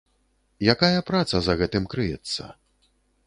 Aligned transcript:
Якая 0.73 1.01
праца 1.09 1.41
за 1.47 1.53
гэтым 1.61 1.83
крыецца? 1.91 2.49